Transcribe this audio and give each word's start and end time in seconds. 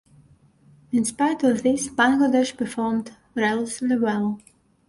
In 0.91 1.05
spite 1.05 1.43
of 1.43 1.61
this, 1.61 1.87
Bangladesh 1.87 2.57
performed 2.57 3.11
relatively 3.35 3.97
well. 3.99 4.39